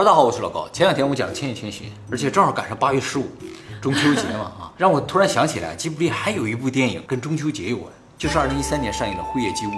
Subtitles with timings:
[0.00, 0.66] 大家好，我是老高。
[0.72, 3.26] 前两天我们讲了《千与千寻》，而且正好赶上八月十五，
[3.82, 9.74] 中秋节嘛啊，让我突然想起来，吉卜力还有一部电影跟中秋节有关，就是二零一三年上映的《辉夜姬物语》。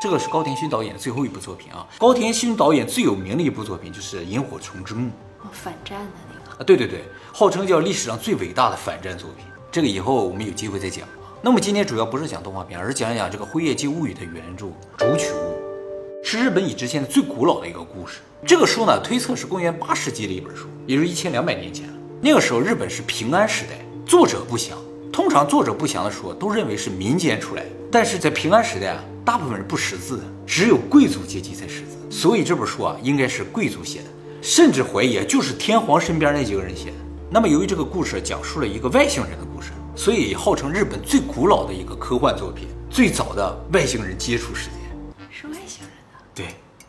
[0.00, 1.86] 这个是高田勋导演的最后一部作品啊。
[1.98, 5.08] 高田勋导演最有名的一部作品就是《萤火虫之墓》
[5.42, 6.62] 哦，反战的那个。
[6.62, 7.04] 啊，对对对，
[7.34, 9.44] 号称叫历史上最伟大的反战作品。
[9.70, 11.36] 这个以后我们有机会再讲啊。
[11.42, 14.64] 那么今天主要不是讲动画片，而是讲一讲这个《辉夜姬物语》的原著
[14.96, 15.36] 《竹取物》。
[16.30, 18.18] 是日本已知现在最古老的一个故事。
[18.44, 21.88] 这个书呢，推测是公元八世纪的一本书，也就是一千两百年前。
[22.20, 24.76] 那个时候日本是平安时代，作者不详。
[25.10, 34.06] 通常作者不详的书都认为是民间出来的，但是在平安时代啊，大部分人不识字的，只有贵族阶级才识字，所以这本书啊应该是贵族写的，
[34.42, 36.96] 甚至怀疑就是天皇身边那几个人写的。
[37.30, 44.77] 那么由于这个故事讲述了一个外星人的故事，所以号称日本最古老的一个科幻作品，最早的外星人接触世界。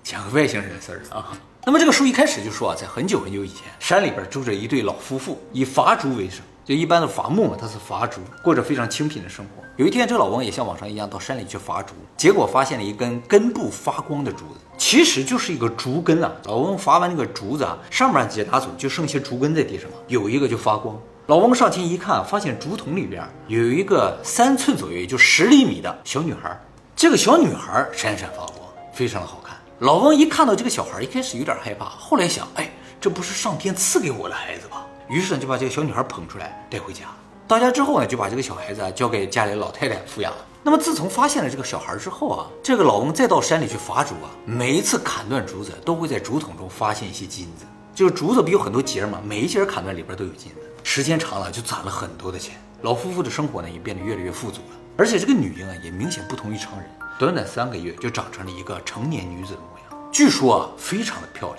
[0.10, 1.38] 讲个外星人的事儿啊。
[1.64, 6.42] 那么这个书一开始就说啊，在很久很久以前，山里边住着一对老夫妇，以伐竹为生。
[6.66, 9.64] 就一般的伐木嘛，他是伐竹，过着非常清贫的生活。
[9.78, 16.32] 有一天，这个老翁也像往常一样到山里去伐竹，结果发现了一根根部发光的竹子，其实就是一个竹根啊。
[16.46, 21.00] 老翁伐完那个竹子啊，上面几拿走，就剩些竹根在地上嘛，有一个就发光。
[21.28, 26.60] 老翁上前一看，发现竹筒里边有一个三寸左右，也就十厘米的小女孩。
[26.96, 28.56] 这个小女孩闪闪发光。
[28.92, 29.56] 非常的好看。
[29.80, 34.86] 老翁一看到这个小孩，一开始有点害怕，后来想，哎，这不是上天赐给我的孩子吧？
[35.08, 37.06] 于是呢，就把这个小女孩捧出来带回家。
[37.48, 40.34] 到家之后呢，就把这个小孩子啊交给家里老太太抚养。
[40.64, 47.66] 那么自从发现了这个小孩之后啊，这个老翁再到山里去伐竹啊，每一次砍断竹子，都会在竹筒中发现一些金子。
[47.96, 50.58] 就是竹子不有很多节嘛，每一节砍断里边都有金子。
[50.84, 52.56] 时间长了，就攒了很多的钱。
[52.82, 54.76] 老夫妇的生活呢，也变得越来越富足了。
[54.98, 56.90] 而且这个女婴啊，也明显不同于常人。
[57.20, 61.58] 短短三个月就长成了一个成年女子的模样，据说啊，非常的漂亮，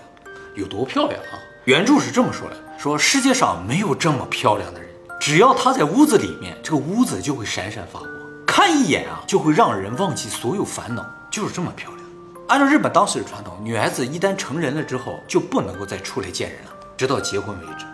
[0.56, 1.36] 有多漂亮啊？
[1.66, 4.88] 原著是这么说的：说世界上没有这么漂亮的人，
[5.20, 8.10] 只要她在屋子里面，这个屋子就会闪闪发光，
[8.46, 12.00] 看一眼啊，就会让人忘记所有烦恼，就是这么漂亮。
[12.48, 17.84] 按照日本当时的传统，女孩子一旦成人了之后，就不能够再出来见人了，直到结婚为止。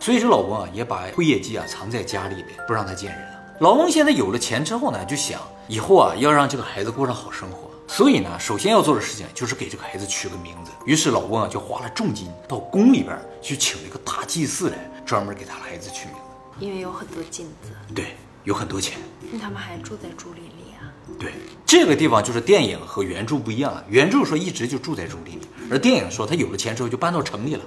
[0.00, 3.38] 所以这老翁啊，也把灰夜姬啊藏在家里边，不让她见人了。
[3.58, 5.38] 老翁现在有了钱之后呢，就想。
[5.68, 10.70] 以后啊，要让这个孩子过上好生活，所以呢，首先要做的事情就是给这个孩子取个名字。
[10.84, 16.20] 于是老翁啊，就花了重金到宫里边去请了一个大祭司来，专门给他孩子取名字。
[16.58, 18.98] 因为有很多金子，对，有很多钱。
[19.30, 20.90] 那他们还住在竹林里啊？
[21.18, 21.32] 对，
[21.64, 23.84] 这个地方就是电影和原著不一样了。
[23.88, 27.64] 原著说一直就住在竹林里，而电影说他有了钱之后就搬到城里了。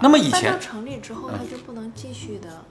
[0.00, 2.64] 那么以前搬到城里之后，他就不能继续的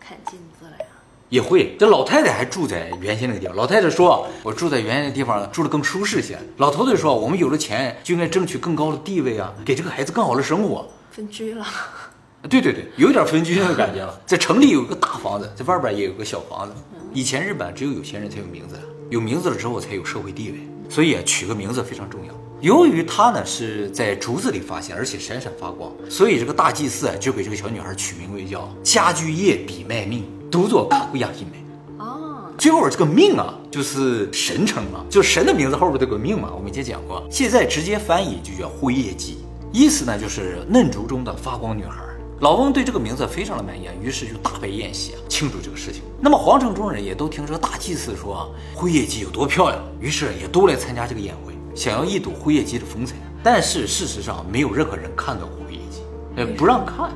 [0.00, 0.86] 砍金子了呀？
[1.28, 3.56] 也会，这老太太还住在原先那个地方。
[3.56, 11.66] 老太太说：“我住在原先的地方，住的更舒适些。”老头子说：“我们有了钱，就应该争取更高的地位啊，给这个孩子更好的生活。”分居了。
[12.50, 14.20] 对对对，有点分居那个感觉了。
[14.26, 16.74] 在城里有个大房子，在外边也有个小房子。
[17.12, 20.58] 以前日本只有有钱人才有名字，有名字了之后才有社会地位，
[20.90, 22.34] 所以啊，取个名字非常重要。
[22.60, 30.24] 由于他呢是在竹子里发现，而且闪闪发光，所以这个大祭司啊就给这个小女孩取名为叫家居业比卖命。
[30.54, 31.66] 读作卡古亚伊美
[31.98, 36.48] 哦，最后这个命啊，就是神称嘛，就神的名字后边都有个命嘛。
[36.54, 39.38] 我们以前讲过，现在直接翻译就叫辉夜姬，
[39.72, 42.04] 意思呢就是嫩竹中的发光女孩。
[42.38, 46.02] 老翁对这个名字非常的满意，于是就大摆宴席啊，庆祝这个事情。
[46.20, 53.16] 那么皇城中人也都听这个大祭司说啊辉夜姬有多漂亮，于是也都来参加这个宴会，想要一睹辉夜姬的风采。
[53.42, 55.98] 但是事实上，没有任何人看到过辉夜姬，
[56.36, 57.10] 呃，不让看。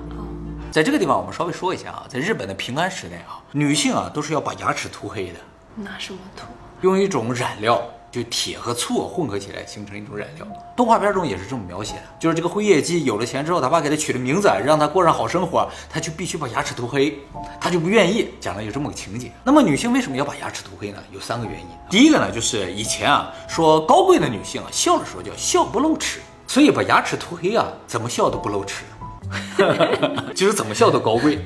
[0.70, 5.38] 在这个地方，我们稍微说一下啊，在日本的平安时代啊，女性啊都是要把牙齿涂黑的。
[5.74, 6.44] 拿什么涂？
[6.82, 10.46] 用一种染料，就铁和醋混合起来形成一种染料。
[10.76, 17.18] 动画片中也是这么描写的，就是这个灰夜姬有了钱之后，他爸给他取了名字，让他过上好生活，他就必须把牙齿涂黑，
[17.60, 18.28] 他就不愿意。
[18.38, 19.32] 讲了有这么个情节。
[19.42, 21.02] 那么女性为什么要把牙齿涂黑呢？
[21.10, 21.66] 有三个原因。
[21.88, 28.84] 第一个呢，就是以前啊说高贵的女性啊笑的时候叫笑不露齿，所以把牙齿涂黑啊，怎么笑都不露齿。
[30.34, 31.38] 就是怎么笑都高贵。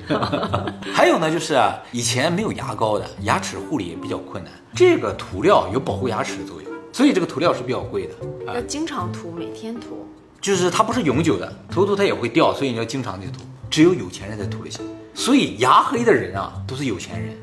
[0.93, 1.59] 还有呢，就是
[1.91, 4.53] 以前没有牙膏的，牙齿护理也比较困难。
[4.75, 8.15] 这个涂料有保护牙齿的作用，所以这个涂料是比较贵的。
[8.47, 10.07] 要经常涂，每天涂。
[10.41, 13.41] 就是它不是永久的，涂涂它也会掉，所以你要经常的涂。
[13.71, 14.81] 只有有钱人才涂得起。
[15.15, 17.37] 所以牙黑的人啊，都是有钱人，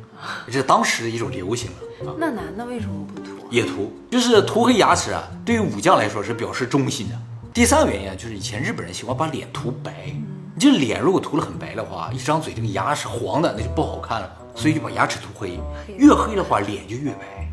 [0.48, 2.16] 这是当时的一种流行了。
[2.18, 3.48] 那男的为什么不涂？
[3.50, 7.16] 也涂，就是涂黑牙齿啊，对于武将来说是表示忠心的。
[7.54, 10.14] 第三个原因啊，就是以前日本人喜欢把脸涂白。
[10.60, 14.30] 你这脸如果涂了很白的话，一张嘴这个牙是黄的，那就不好看了。
[14.54, 15.58] 所以就把牙齿涂黑，
[15.96, 17.50] 越黑的话脸就越白。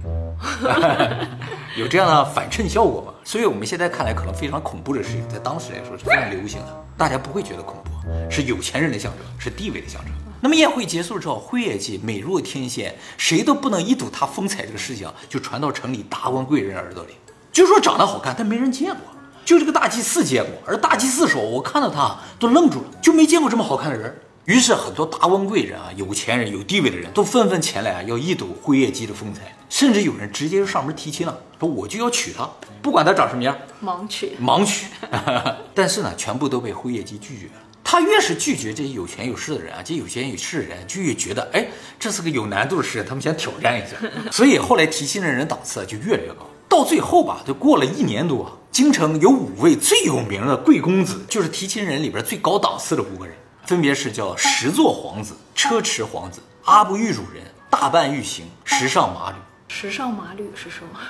[1.79, 3.15] 有这样的反衬效果吧？
[3.23, 7.91] 所以我们现在看来可能非常恐怖的事情，在当时来说是非常流行的，大家不会觉得恐怖，
[8.29, 10.11] 是有钱人的象征，是地位的象征。
[10.41, 17.13] 那么宴会结束之后，辉夜姬美若天仙，谁都不能一睹她风采这个事情就传到城里达官贵人耳朵里，
[17.53, 19.01] 据说长得好看，但没人见过，
[19.47, 24.15] 就这个大祭司见过，而大祭司说，我看到他都愣住了，就没见过这么好看的人。
[24.45, 32.49] 于是很多达官贵人啊、有钱人、有地位的人都纷纷前来啊，要一睹辉夜姬的风采，甚至有人直接就上门提亲了，说我就要娶她，
[32.83, 34.37] 不管她长什么样，盲娶。
[34.41, 34.87] 盲娶。
[35.75, 37.53] 但是呢，全部都被辉夜姬拒绝了。
[37.89, 41.65] 他越是拒绝这些有权有势的人啊，这些有钱有势的人就越觉得，哎，
[42.01, 43.97] 这是个有难度的事，他们想挑战一下。
[44.33, 53.35] 所以后来提亲的人档次就越来越高，到最后吧，就过了一年多，京城有五位最有名的贵公子，就是提亲人里边最高档次的五个人。
[53.65, 59.37] 分别是叫十座皇子、车迟皇子、阿不玉主人、大半玉行、时尚马吕。
[59.69, 61.01] 时尚马吕是什么？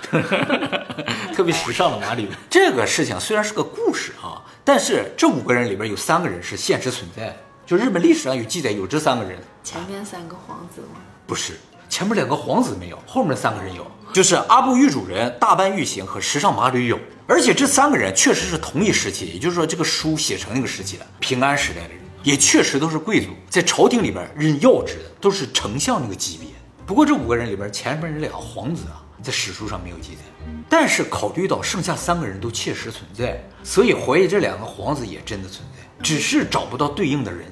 [1.34, 2.28] 特别时尚的马吕。
[2.48, 7.36] 这个事情虽然是个故事啊，但是这五个人里边有三个人是现实存在的，
[7.66, 9.38] 就日本历史上有记载有这三个人。
[9.64, 11.00] 前面三个皇子吗？
[11.26, 11.58] 不是，
[11.88, 16.98] 前面两个皇子没有，后面三个人有，就是阿部玉主人、大半玉行和时尚马吕有。
[17.28, 26.48] 而且这三个人确实是同一时期，也就是说这个书写成那个时期的平安时代的人，也确实都是贵族，在朝廷里边任要职的，都是丞相那个级别。
[26.86, 30.20] 不过这五个人里边，前面这两个皇子啊，在史书上没有记载。
[30.68, 37.44] 但是考虑到剩下三个人都切实存在，所以怀疑这两个皇子也真的存在，只是找不到对应的人。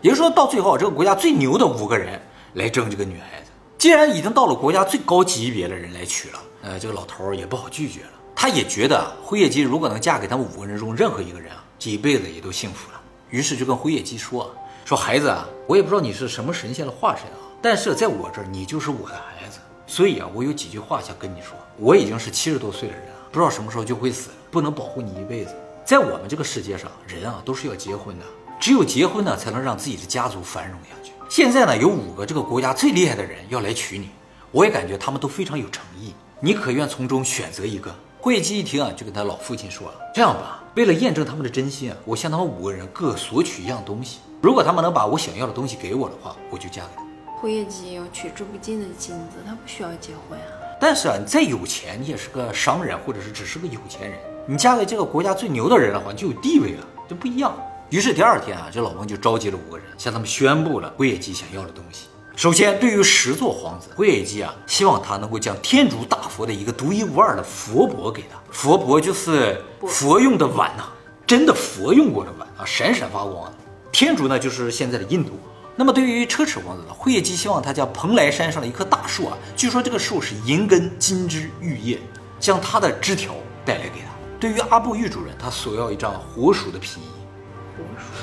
[0.00, 2.18] 也就是说到最后，这个国家最牛的五个人
[2.54, 3.47] 来争这个女孩子。
[3.78, 8.10] 既然已经到了国家最高级别的人来娶了，呃，这个老头儿也不好拒绝了。
[8.34, 13.00] 他也觉得辉夜姬如果能嫁给他们五个人中任何一个人啊，这一辈子也都幸福了。
[13.30, 14.52] 于是就跟辉夜姬说
[14.84, 21.56] ：“说孩子啊，我也不知道你是什么神仙的化身啊，但是在我这儿你就是我的孩子，所以啊，我有几句话想跟你说。
[21.76, 25.54] 我已经是七十多岁的人了，不知道什么时候就会死，不能保护你一辈子。
[25.84, 28.24] 在我们这个世界上，人啊都是要结婚的，
[28.58, 30.96] 只有结婚呢，才能让自己的家族繁荣呀。
[31.28, 34.08] 现在呢，有五个这个国家最厉害的人要来娶你，
[34.50, 44.20] 我也感觉他们都非常有诚意，你可愿从中选择一个？”辉夜姬一听啊，就跟他老父亲说了：“这样吧， 为了验证他们的真心啊，我向他们五个人各索取一样东西。
[44.40, 47.02] 如果他们能把我想要的东西给我的话，我就嫁给他。
[47.36, 50.46] 辉夜姬要取之不尽的金子，他不需要结婚啊。
[50.80, 57.54] 但是啊，你再有钱，你也是个商人，或者是只是个有钱人，你嫁给这个国家最牛的人的话，你就有地位了，就不一样。
[57.90, 62.08] 于是第二天啊，这老翁就召集了五个人，向他们宣布了辉夜姬想要的东西。
[62.36, 68.38] 首先，对于十座皇子，辉夜姬啊，希望他能够将天竺大佛的一个独一无二的佛钵给他。
[68.50, 70.84] 佛钵就是佛用的碗呐、
[71.26, 73.54] 真的佛用过的碗啊，闪闪发光的。
[73.90, 75.30] 天竺呢，就是现在的印度。
[75.74, 81.98] 那么对于车迟王子呢，辉夜姬希望他将蓬莱山上的一棵大树啊，据说这个树是银根金枝玉叶，
[82.38, 83.32] 将它的枝条
[83.64, 84.08] 带来给他。
[84.38, 87.17] 对于阿布玉主人，他索要一张火鼠的皮衣。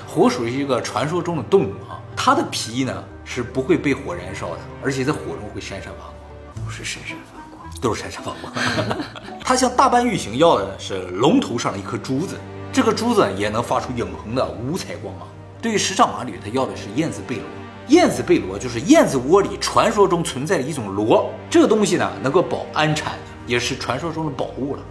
[0.08, 8.54] 火鼠是一个传说中的动物啊，它的皮衣呢是不会被火燃烧的，而且在火中会闪闪发光，不是闪闪发光，都是闪闪发光。
[9.44, 12.38] 它向大半玉行要的是龙头上的一颗珠子，
[12.72, 15.28] 这个珠子也能发出永恒的五彩光芒。
[15.62, 17.46] 对于时尚马吕，他要的是燕子贝螺。
[17.88, 23.14] 燕子贝螺就是燕子窝里传说中存在的一种螺，这个东西呢能够保安产，
[23.46, 24.82] 也是传说中的宝物了。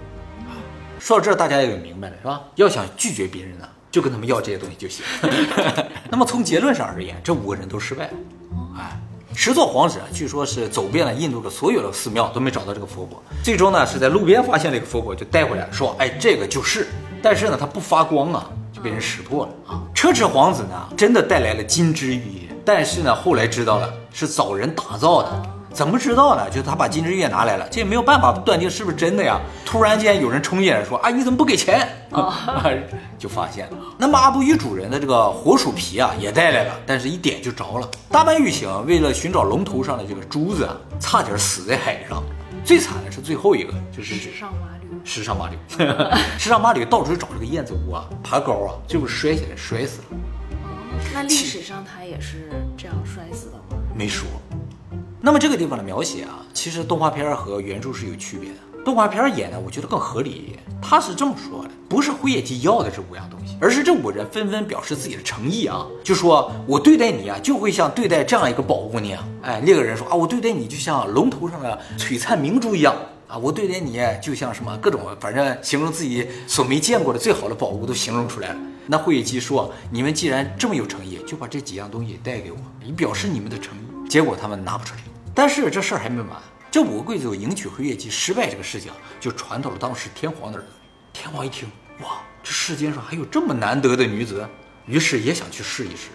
[1.01, 2.41] 说到这儿，大家也就明白了，是吧？
[2.55, 5.05] 要想拒绝别人呢，就跟他们要这些东西就行。
[6.11, 8.13] 那么从结论上而言，这五个人都失败了。
[8.77, 9.01] 哎，
[9.37, 13.23] 十座皇子啊，据说是走遍了印度的所有的寺庙，都没找到这个佛钵。
[13.45, 16.89] 最终呢，是在路边发现了一个佛钵，就带回来，说：“哎，这个就是。”
[17.23, 19.81] 但是呢，它不发光啊，就被人识破了啊。
[19.95, 25.47] 车迟皇子呢，真的带来了金枝玉叶，但是呢，后来知道了是找人打造的。
[25.75, 26.49] 怎么知道呢？
[26.49, 29.41] 就是他把金枝玉叶拿来了，这也没有办法断定是不是真的呀。
[29.65, 31.87] 突然间有人冲进来说：“啊，你怎么不给钱？”
[33.19, 33.79] 就发现了。
[33.99, 37.91] 那么阿布与主人的这个火鼠皮啊也带来了，但是一点就着了。
[38.09, 42.23] 大半玉行为了寻找龙头上的这个珠子啊，差点死在海上。
[42.65, 44.89] 最惨的是最后一个，就是时尚马吕。
[45.05, 45.59] 时尚马吕，
[46.39, 50.05] 时尚马吕到处去找这个燕子窝啊，爬高啊，最后摔下来摔死了。
[51.13, 53.83] 那历史上他也是这样摔死的吗？
[53.95, 54.27] 没说。
[55.25, 58.57] 那么这个地方的描写啊，其实动画片和原著是有区别的。
[58.85, 60.59] 动画片演的，我觉得更合理一点。
[60.83, 69.27] 他是这么说的：不是辉夜姬要的这五样东西，而是这五人纷纷表示自己的诚意啊，就说我对待你啊，就会像对待这样一个宝物那样。
[69.41, 72.95] 哎，另一个人说啊，我对待你就像龙头上的璀璨明珠一样
[73.27, 78.57] 啊，我对待你就像什么各种，反正形容自己所没见过的最好的宝物都形容出来了。
[78.87, 84.11] 那辉夜姬说：你们既然这么有诚意，就把这几样东西带给我，以表示你们的诚意。
[84.11, 85.01] 结果他们拿不出来。
[85.35, 86.31] 但是这事儿还没完，
[86.71, 90.65] 这五个贵族迎娶灰夜姬失败这个事情，就传到了当时天皇那儿。
[91.13, 91.69] 天皇一听，
[92.03, 94.47] 哇，这世间上还有这么难得的女子，
[94.87, 96.11] 于是也想去试一试。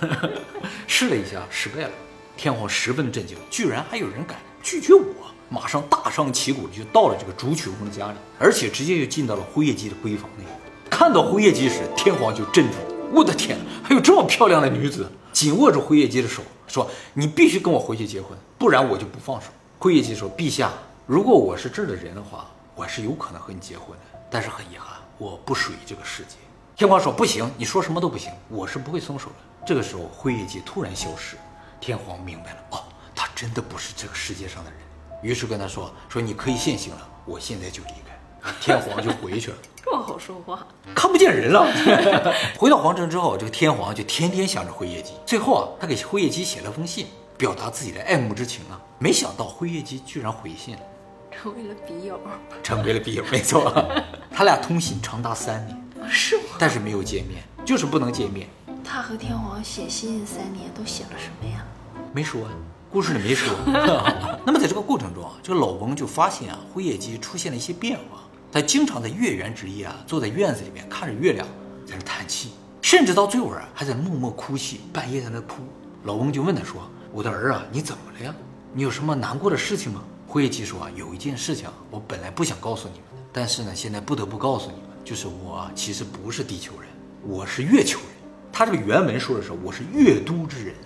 [0.86, 1.90] 试了一下，失败了。
[2.36, 5.04] 天皇十分震惊，居然还有人敢拒绝我！
[5.48, 10.44] 马上大张旗鼓的就到了这个竹曲翁的家里，而且直接就进到了辉夜姬的闺房内。
[10.90, 13.10] 看到辉夜姬时，天皇就镇住了。
[13.12, 15.08] 我的天，还有这么漂亮的女子！
[15.44, 19.48] 紧握住灰夜姬的手，说：“你必须跟我回去结婚，不然我就不放手。”
[19.78, 20.72] 灰夜姬说：“陛下，
[21.06, 24.18] 如果我是这儿的人的话，我是有可能和你结婚的。
[24.30, 26.36] 但是很遗憾，我不属于这个世界。”
[26.74, 29.34] 天皇说：“不行，你说什么都不行，我是不会松手的。”
[29.66, 31.36] 这个时候，灰夜姬突然消失，
[31.78, 32.84] 天皇明白了，哦，
[33.14, 34.80] 他真的不是这个世界上的人。
[35.22, 39.56] 于是跟他说：“说你可以现行了，我现在就离开。”天皇就回去了。
[40.04, 41.66] 好说话，看不见人了。
[42.58, 45.14] 回到皇城之后，这个天皇就天天想着灰夜姬。
[45.24, 47.06] 最后啊，他给灰夜姬写了封信，
[47.38, 48.78] 表达自己的爱慕之情啊。
[48.98, 50.82] 没想到灰夜姬居然回信了，
[51.30, 52.20] 成为了笔友。
[52.62, 53.72] 成为了笔友，没错。
[54.30, 56.42] 他俩通信长达三年，是吗？
[56.58, 58.46] 但是没有见面，就是不能见面。
[58.84, 61.64] 他和天皇写信三年都写了什么呀？
[62.12, 62.42] 没说，
[62.90, 63.54] 故事里没说。
[64.44, 68.20] 那么在这个过程中啊，这个老翁就发现啊，灰夜姬出现了一些变化。
[68.54, 71.44] 他经常在月圆之夜啊，坐在院子里面看着月亮，
[71.84, 75.64] 在那叹气，甚至到最后啊，还在默默哭泣，半夜在那哭。
[76.04, 78.32] 老翁就问他说：“我的儿啊，你怎么了呀？
[78.72, 86.88] 你有什么难过的事情吗？”灰夜姬说：“啊，有一件事情，我本来不想告诉你们的，但是呢，现在不得不告诉你们，就是我其实不是地球人，
[87.26, 88.08] 我是月球人。
[88.52, 90.76] 他这个原文说的是我是月都之人，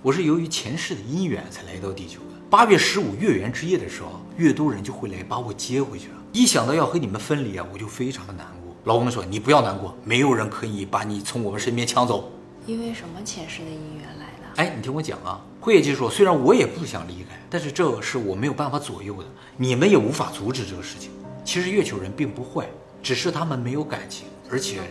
[0.00, 2.36] 我是由于前世的因缘才来到地球的。
[2.48, 8.76] 八月十五月圆之夜的时候，月都人就会来把我接回去了。”一想到要和你们分离啊，我就非常的难过。
[8.84, 12.30] 老公说：“你不要难过，没有人可以把你从我们身边抢走。
[12.66, 14.62] 因为什么前世的姻缘来的？
[14.62, 21.10] 哎，你听我讲啊。”灰夜姬说：“虽然我也不想离开，但是这是我没有办法左右的，你们也无法阻止这个事情。
[21.42, 22.68] 其实月球人并不坏，
[23.02, 24.82] 只是他们没有感情，而且，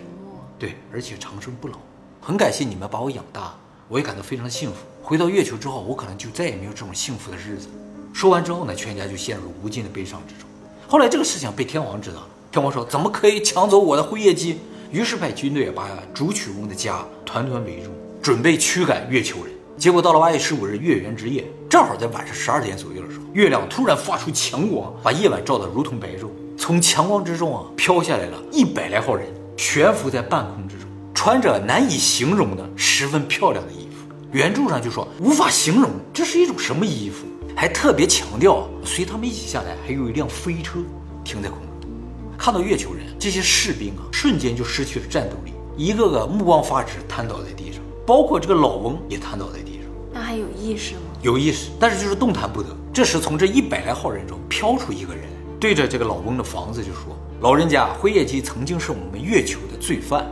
[0.57, 1.77] 对，而且长生不老。
[2.19, 3.53] 很感谢你们把我养大，
[3.87, 4.77] 我也感到非常幸福。
[4.99, 7.67] 回到月球之后，我可能就再也没有这种幸福的日子。”
[8.11, 10.49] 说完之后呢，全家就陷入无尽的悲伤之中。
[10.87, 14.59] 后来这个事情被天王知道了，天王说：“怎么可以抢走我的辉夜姬？”
[14.91, 17.89] 于是派军队把竹曲翁的家团团围住，
[18.21, 19.53] 准备驱赶月球人。
[19.77, 26.29] 结果到了八月十五日月圆之夜，正好在晚上十二点左右的时候，月亮突然发出强光，把夜晚照得如同白昼。
[26.57, 29.27] 从强光之中啊，飘下来了一百来号人，
[29.57, 34.07] 悬浮在半空之中，穿着难以形容的十分漂亮的衣服。
[34.31, 37.25] 原著上就说无法形容这是一种什么衣服。
[37.55, 40.79] 还特别强调，随他们一起下来，还有一辆飞车
[41.23, 41.89] 停在空中。
[42.37, 47.81] 看到月球人，这些士兵啊，瞬间就失去了战斗力，一个个目光发直，瘫倒在地上。
[48.05, 49.89] 包括这个老翁也瘫倒在地上。
[50.13, 51.01] 那还有意识吗？
[51.21, 52.69] 有意识，但是就是动弹不得。
[52.93, 55.23] 这时，从这一百来号人中飘出一个人，
[55.59, 60.25] 对着这个老翁的房子就说：“老人家，灰夜姬曾经是我们月球的罪犯，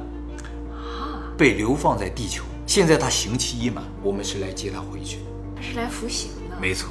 [0.71, 5.19] 啊，被流放在地球，现在他刑期已满，我们是来接他回去。”
[5.55, 6.59] 他是来服刑的。
[6.61, 6.89] 没错。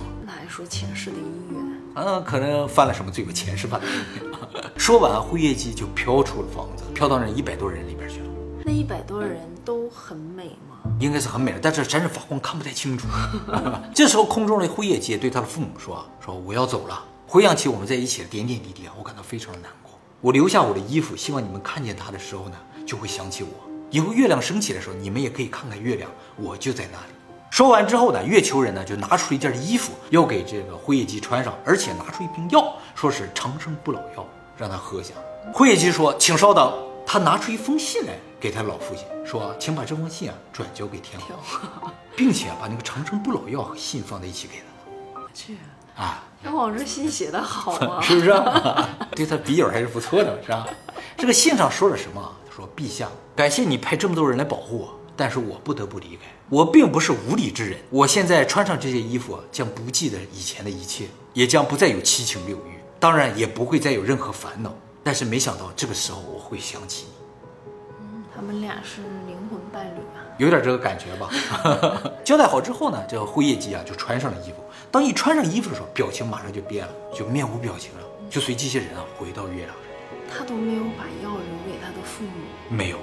[0.53, 3.33] 说前世的姻缘，嗯，可能犯了什么罪吧？
[3.33, 3.87] 前世犯的。
[4.77, 8.27] 说完，灰夜姬就飘出了房子，飘到那一百多人里边去了。
[8.63, 10.93] 那一百多人都很美吗？
[11.01, 13.09] 应该是很美的，但是闪闪发光，看不太清楚。
[13.95, 17.03] 这时候，空中的灰夜姬对他的父母说：“说我要走了。
[17.27, 19.99] 回想起我们在一起的点点滴滴啊，我感到非常的难过。
[20.21, 22.57] 我留下我的衣服，希望你们看见它的时候呢，
[22.87, 23.49] 就会想起我。
[23.91, 27.07] 以后月亮升起的时候，你们也可以看看月亮，我就在那里。”
[27.53, 35.13] 说完之后呢，月球人呢就拿出一件衣服要给这个辉夜姬穿上，而且拿出一瓶药，说是长生不老药，让他喝下。
[35.53, 36.73] 辉夜姬说：“请稍等。”
[37.05, 45.59] 他拿出一封信来给他老父亲，说：“请把这封信啊转交给天皇，并且把那个长生不老药和信放在一起给他。”我去
[45.95, 48.31] 啊，天皇这信写的好啊， 是不是？
[49.15, 50.67] 对他笔友还是不错的，是吧？
[51.19, 52.33] 这个信上说了什么？
[52.57, 56.23] 说：“陛下，感谢你派这么多人来保护我。”但是我不得不离开。
[56.53, 57.79] 我并不是无理之人。
[57.89, 64.71] 我现在穿上这些衣服，将不记得以前的一切，也将不再有七情六欲，当然也不会再有任何烦恼。
[65.03, 67.13] 但是没想到这个时候我会想起你。
[68.01, 72.13] 嗯，他们俩是灵魂伴侣吧，有点这个感觉吧。
[72.23, 74.57] 交代好之后呢，这个辉夜姬啊就穿上了衣服。
[74.91, 79.77] 当一穿上衣服的时候，表情马上就变了，就面无表情了，就随机器人啊回到月亮上。
[80.31, 82.99] 他都没有把药留给他的父母，没有。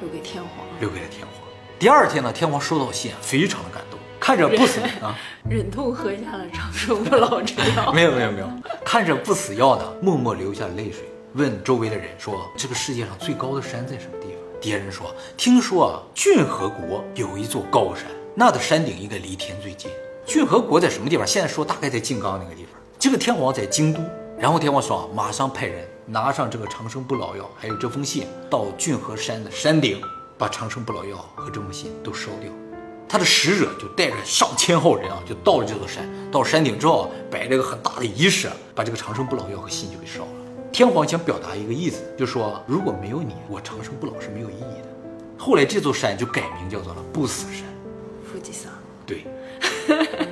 [0.00, 1.51] 留给天皇，留给了天皇。
[1.82, 5.18] 第二天呢，天皇收到信，非常的感动，看着不死啊，
[5.50, 7.90] 忍痛喝下了长生不老之药。
[7.92, 8.48] 没有没有没有，
[8.84, 11.00] 看着不死药呢，默默流下了泪水，
[11.32, 18.04] 问周围的人说：“这个世界上最高的山在什么地方？”敌人说：“听说啊，郡河国有一座高山，
[18.36, 19.90] 那的山顶应该离天最近。”
[20.24, 21.26] 骏河国在什么地方？
[21.26, 22.80] 现在说大概在靖冈那个地方。
[22.96, 24.00] 这个天皇在京都，
[24.38, 30.00] 然后天皇说啊，马上派人拿上这个长生不老药，还有这封信，到郡和山的山顶，
[30.42, 32.50] 把长生不老药和这封信都烧掉。
[33.08, 36.04] 他的使者就带着上千号人啊，就到了这座山。
[36.32, 40.30] 到山顶之后，摆了一个很大的仪式，把这个长生不老药和信就给烧了。
[40.72, 44.88] 天皇想表达一个意思，就说如果没有你，我长生不老是没有意义的。
[45.38, 47.62] 后来这座山就改名叫做了不死山。
[48.26, 48.72] 富吉山，
[49.06, 49.24] 对，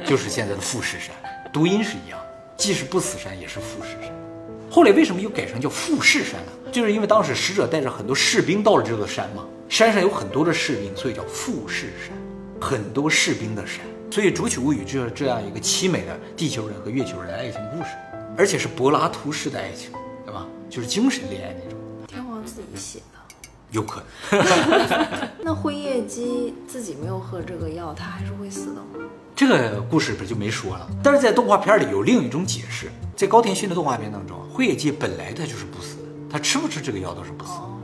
[0.05, 1.15] 就是现在的富士山，
[1.53, 2.19] 读音是一样，
[2.57, 4.13] 既是不死山，也是富士山。
[4.69, 6.73] 后来为什么又改成叫富士山呢？
[6.73, 12.13] 就是因为当时使者带着很多士兵到了这座山嘛，山上有很多的士兵，所以叫富士山，
[12.61, 13.77] 很多士兵的山。
[14.11, 17.91] 所以《竹取物语》就是这样一个凄美的地球人和月球人的爱情故事，
[18.37, 19.93] 而且是柏拉图式的爱情，
[20.27, 20.45] 对吧？
[20.69, 23.05] 就是精神恋爱那种，天皇自己写的。
[23.71, 24.43] 有可能。
[25.41, 29.07] 那辉夜姬自己没有喝这个药，他还是会死的吗？
[29.37, 30.91] 这个故事不就没说了？
[31.01, 37.79] 但是在动画片里有另一种解释，在高田勋的动画片当中，辉夜姬本来他就是不死的，他吃不吃这个药都是不死，哦，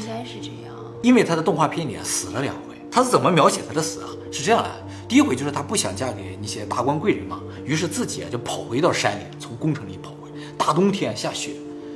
[0.00, 0.74] 应该是这样。
[1.02, 2.60] 因为他的动画片里啊死了两回。
[2.90, 4.08] 他是怎么描写他的死啊？
[4.32, 4.70] 是这样的，
[5.06, 10.30] 第一回就是他不想嫁给那些达官贵人嘛，于是自己啊就跑回到山里，从宫城里跑回。
[10.56, 11.50] 大冬天下雪，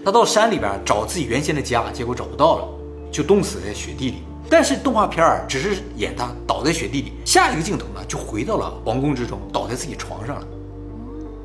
[0.05, 2.69] 他到山里边找自己原先的家，结果找不到了，
[3.11, 4.23] 就冻死在雪地里。
[4.49, 10.47] 但是动画片儿只是演他倒在雪地里，下一个镜头呢就回到了皇宫之中，倒在自己床上了。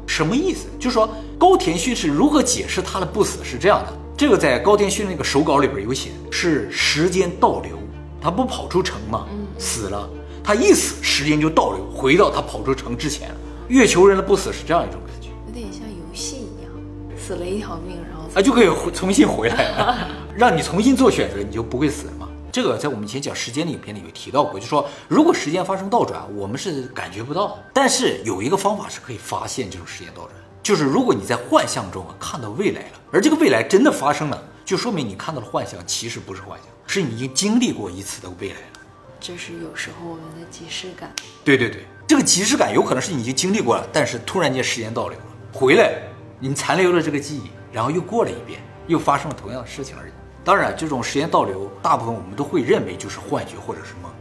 [0.05, 0.67] 什么意思？
[0.77, 3.43] 就是说高田勋是如何解释他的不死？
[3.43, 7.77] 是这样的，这个在高天勋那个手稿里边有写，是时间倒流，
[8.21, 9.27] 他不跑出城嘛？
[9.57, 10.09] 死了，
[10.41, 13.35] 他一死，时间就倒流，回到他跑出城之前了。
[13.67, 15.27] 月球人的不死是这样一种感觉。
[15.47, 16.71] 有点像游戏一样，
[17.17, 22.29] 死了一条命，然后啊，就可以回重新回来了， 让你重新做选择，你就不会死了嘛。
[22.53, 27.65] 这个在我们以前讲时间的影片里有提到过，就说如果时间发生倒转，我们是感觉不到的。
[27.73, 30.31] 但是有一个方法是可以发现这种时间倒转，
[30.65, 38.79] 就是如果你在幻象中啊看到未来了，而这个未来真的发生了，就说明你看到的幻象其实不是幻象，是你已经经历过一次的未来了。
[39.19, 41.13] 这是有时候我们的即视感。
[41.43, 46.01] 对对对，这个即视感有可能是你已经经历过了，但是突然间时间倒流了，回来，
[46.39, 50.11] 你残留了这个记忆，然后又过了一遍，又发生了同样的事情而已。
[50.43, 54.11] 当然，这种时间倒流，大部分我们都会认为就是幻觉或者是梦。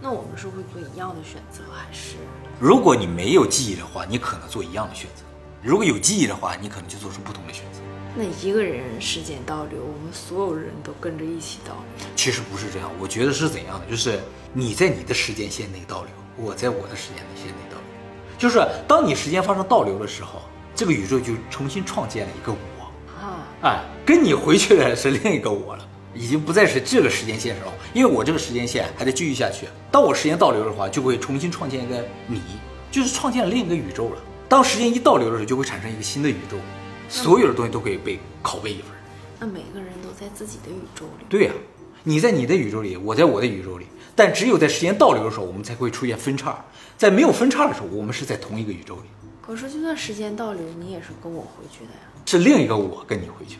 [0.00, 2.16] 那我们是会做一样的选择，还是
[2.58, 5.24] 如果你没有记忆的话，你可能做一样的选择；
[5.62, 7.80] 如果有记忆的话，你可能就做出不同的选择。
[8.16, 12.06] 那一个人时间倒流，我们所有人都跟着一起倒流？
[12.16, 14.18] 其实不是这样，我觉得是怎样的，就是
[14.54, 17.84] 你在你的时间线内倒流，我在我的时间线内倒流。
[18.38, 20.40] 就是当你时间发生倒流的时候，
[20.74, 23.22] 这个宇宙就重新创建了一个我。
[23.22, 29.68] 啊，哎，跟你回去的是另一个我了，已经不再是这个时间线上了，因为我这个时间线还得继续下去。
[29.92, 32.40] 当我时间倒流的话，就会重新创建一个你，
[32.90, 34.16] 就是创建了另一个宇宙了。
[34.50, 36.56] 当时间一倒流的时候，就会产生一个新的宇宙，
[37.08, 38.86] 所有的东西都可以被拷贝一份。
[39.38, 41.24] 那每个人都在自己的宇宙里。
[41.28, 41.52] 对呀、
[42.02, 43.86] 你在你的宇宙里，我在我的宇宙里，
[44.16, 46.64] 但只有在时间倒流的时候，我们才会出现分叉。
[46.98, 49.02] 在没有分叉的时候，我们是在同一个宇宙里，
[49.40, 52.00] 可是就算时间倒流，你也是跟我回去的呀。
[52.26, 53.58] 是另一个我跟你回去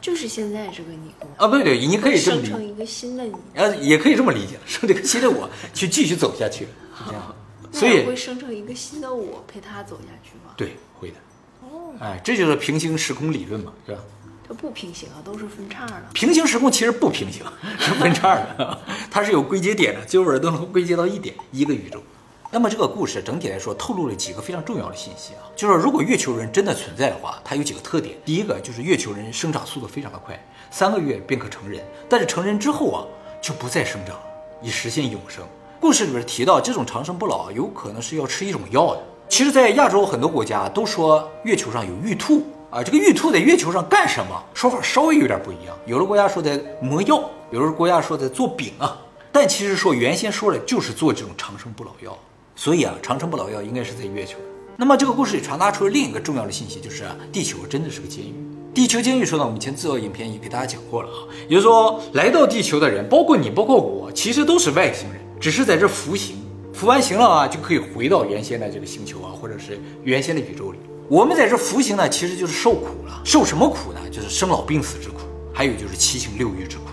[0.00, 3.34] 就是现在这个你啊，不对，你可以这么，生成一个新的你。
[3.52, 6.64] 呃，也可以这么理解，生这个新的我去继续走下去，
[6.96, 7.36] 是这样。
[7.72, 10.52] 所以会生成一个新的我陪他走下去吗？
[10.56, 11.16] 对，会的。
[11.62, 14.00] 哦，哎，这就是平行时空理论嘛，是吧？
[14.46, 16.02] 它不平行啊，都是分叉的。
[16.12, 17.44] 平行时空其实不平行，
[17.78, 18.80] 是分叉的，
[19.10, 22.02] 它是有归结点的，最后人都能归结到一点，一个宇宙。
[22.50, 28.16] 那么这个故事整体来说透露了几个非常重要的信息啊，就是说如果月球人真的存在的话，它有几个特点。
[28.24, 30.36] 第一个就是月球人生长速度非常的快，
[30.72, 33.06] 三个月便可成人，但是成人之后啊
[33.40, 34.22] 就不再生长了，
[34.60, 35.44] 以实现永生。
[35.80, 39.00] 故事里边提到，这种长生不老有可能是要吃一种药的。
[39.30, 44.42] 其实，在亚洲很多国家都说月球上有玉兔啊，这个玉兔在月球上干什么？
[44.52, 45.74] 说法稍微有点不一样。
[45.86, 48.94] 有的国家说在磨药，有的国家说在做饼啊，
[49.32, 52.14] 但其实说原先说的就是做这种长生不老药。
[52.54, 54.36] 所以啊，长生不老药应该是在月球。
[54.76, 58.34] 那么这个故事里传达出了另一个重要的信息，就是啊，地球真的是个监狱。
[58.74, 66.36] 地球监狱说呢，我们以前制造影片也给大家讲过了啊，也就是说，来到地球的人，包括你，包括我，其实都是外星人，只是在这服刑，
[66.74, 70.78] 服完刑了啊，就可以回到原先的这个星球啊，或者是原先的宇宙里。
[71.08, 73.22] 我们在这服刑呢，其实就是受苦了。
[73.24, 74.00] 受什么苦呢？
[74.10, 75.20] 就是生老病死之苦，
[75.54, 76.84] 还有就是七情六欲之苦。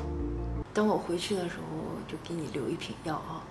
[0.74, 3.44] 等我回去的时候，就给你留一瓶药啊。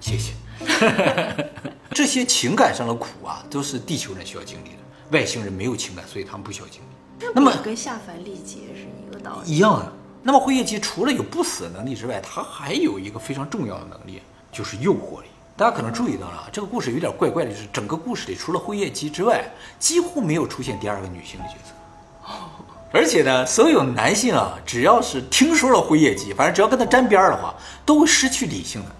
[0.00, 0.34] 谢谢。
[1.90, 4.76] 这些情感上的苦啊，都是地球人需要经历的。
[5.10, 7.26] 外星人没有情感，所以他们不需要经历。
[7.34, 9.50] 那么跟下凡历劫是一个道理。
[9.50, 9.92] 一样的。
[10.26, 15.28] 那么辉夜姬除了有不死的能力之外，它还有一个非常重要的能力，就是诱惑力。
[15.54, 19.44] 大家可能注意到了，这个故事有点怪怪的，就是整个故事里除了辉夜姬之外，
[19.78, 21.74] 几乎没有出现第二个女性的角色。
[22.90, 28.90] 而且呢，所有男性啊，只要是听说了辉夜姬，反正只要跟他沾边儿的话，都会失去理性的。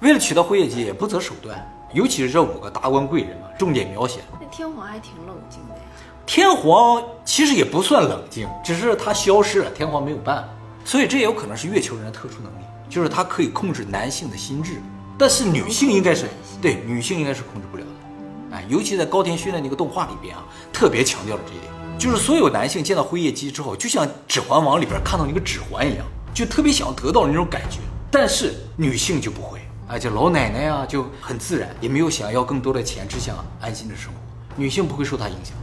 [0.00, 1.58] 为了娶到辉夜姬，也不择手段。
[1.94, 4.20] 尤其是这五个达官贵人嘛，重点描写。
[4.38, 5.80] 那天皇还挺冷静的呀。
[6.26, 10.48] 天皇其实也不算冷静，只是他消失了，天皇没有办法。
[10.84, 14.80] 所以这也有可能是月球人的特殊能力，就是他可以控制男性的心智，
[15.18, 16.26] 但是女性应该是
[16.60, 18.56] 对女性应该是控制不了的。
[18.56, 27.78] 哎，尤其在高田勋的那个动画里边啊，特别强调了这一点，就是所有男性见到辉夜姬之后，就像《指环王》里边看到那个指环一样，就特别想得到那种感觉，
[28.10, 29.60] 但是女性就不会。
[29.86, 34.18] 啊，就老奶奶啊，就很自然，也没有想要更多的钱，只想安心的生活。
[34.56, 35.54] 女性不会受他影响，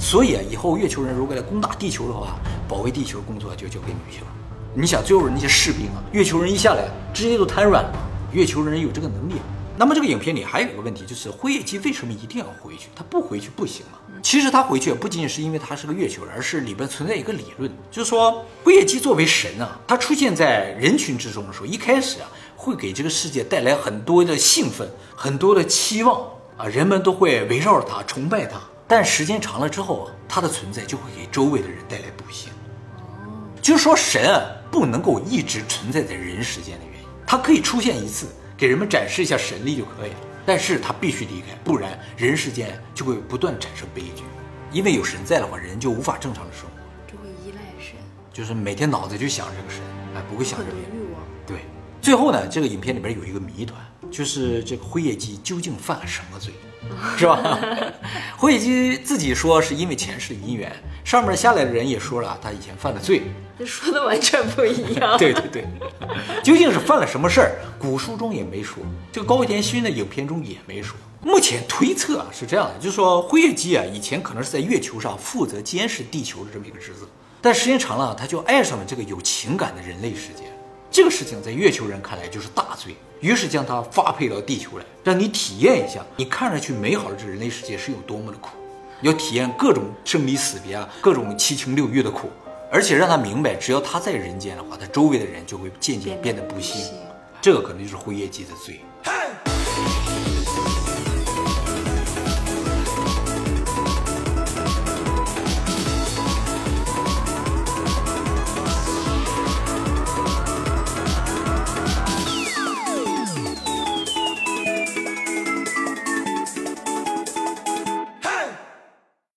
[0.00, 4.26] 所以啊，以后月球人如果来攻打地球的话，保卫地球工作就交给女性了。
[4.80, 7.92] 你想，最后那些士兵啊，月球人一下来，直接都瘫软了。
[8.30, 9.32] 月球人有这个能力。
[9.76, 12.88] 那么这个影片里还有一个问题，就是辉夜姬为什么一定要回去？
[12.94, 13.98] 他不回去不行吗？
[14.22, 22.28] 其实他回去不仅仅是因为他是个月球人，而是里边存在一个理论，就是说辉夜姬作为神啊，他出现在人群之中的时候，一开始啊。
[22.54, 26.22] 会给这个世界带来很多的兴奋，很多的期望
[26.56, 28.60] 啊，人们都会围绕着他崇拜他。
[28.86, 32.52] 但时间长了之后啊，他的存在就会给周围的人带来不幸。
[33.60, 38.26] 就是说，神啊不能够一直存在在人世间的原因，他可以出现一次，
[38.56, 40.16] 给人们展示一下神力就可以了。
[40.46, 44.24] 但是他必须离开，不然人世间就会不断产生悲剧。
[44.72, 47.96] 因为有神在的话，人就无法正常的生活，就会依赖神，
[48.32, 49.82] 就是每天脑子就想这个神，
[50.14, 50.66] 哎，不会想着。
[51.46, 51.58] 对。
[52.00, 53.78] 最后呢，这个影片里边有一个谜团，
[54.10, 56.54] 就是这个辉夜姬究竟犯了什么罪，
[57.16, 57.58] 是吧？
[58.36, 60.72] 辉夜姬自己说是因为前世的姻缘，
[61.04, 63.22] 上面下来的人也说了他以前犯了罪，
[63.58, 65.16] 这说的完全不一样。
[65.18, 65.64] 对对对，
[66.42, 67.52] 究竟是犯了什么事儿？
[67.78, 70.96] 古书中也没说，这个高田勋的影片中也没说。
[71.20, 77.06] 目前推测啊是这样的，就是说辉夜姬啊以前可能是在月球上负责监视地球的这么一个职责，
[77.42, 80.44] 但时间长了，他就爱上了这个有情感的人类世界。
[80.90, 88.50] 这个事情在月球人看来就是大罪，于是将它发配到地球来，让你体验一下，你看上去美好的这人类世界是有多么的苦，
[89.02, 92.30] 要体验各种生离死别啊，各种七情六欲的苦，
[92.72, 96.86] 而且让他明白，只要他在人间的话，他周围的人就会渐渐变得不幸，
[97.40, 98.80] 这个可能就是灰夜姬的罪。